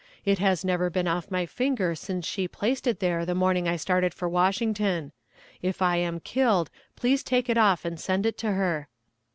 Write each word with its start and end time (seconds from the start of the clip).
It 0.25 0.39
has 0.39 0.65
never 0.65 0.89
been 0.89 1.07
off 1.07 1.29
my 1.29 1.45
finger 1.45 1.93
since 1.93 2.25
she 2.25 2.47
placed 2.47 2.87
it 2.87 3.01
there 3.01 3.23
the 3.23 3.35
morning 3.35 3.67
I 3.67 3.75
started 3.75 4.15
for 4.15 4.27
Washington. 4.27 5.11
If 5.61 5.79
I 5.79 5.97
am 5.97 6.19
killed 6.21 6.71
please 6.95 7.21
take 7.21 7.49
it 7.51 7.55
off 7.59 7.85
and 7.85 7.99
send 7.99 8.25
it 8.25 8.35
to 8.39 8.51
her." 8.53 8.87